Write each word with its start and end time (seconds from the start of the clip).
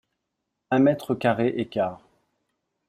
Un 0.71 0.79
mètre 0.79 1.13
carré 1.13 1.53
et 1.57 1.67
quart. 1.67 2.01